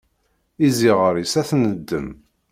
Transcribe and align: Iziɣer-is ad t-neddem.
Iziɣer-is 0.65 1.33
ad 1.41 1.45
t-neddem. 1.49 2.09